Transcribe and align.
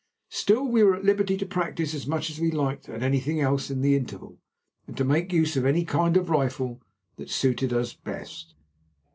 Still 0.31 0.67
we 0.67 0.81
were 0.81 0.95
at 0.95 1.05
liberty 1.05 1.37
to 1.37 1.45
practise 1.45 1.93
as 1.93 2.07
much 2.07 2.31
as 2.31 2.39
we 2.39 2.49
liked 2.49 2.89
at 2.89 3.03
anything 3.03 3.39
else 3.39 3.69
in 3.69 3.81
the 3.81 3.95
interval 3.95 4.39
and 4.87 4.97
to 4.97 5.03
make 5.03 5.31
use 5.31 5.55
of 5.55 5.63
any 5.63 5.85
kind 5.85 6.17
of 6.17 6.31
rifle 6.31 6.81
that 7.17 7.29
suited 7.29 7.71
us 7.71 7.93
best. 7.93 8.55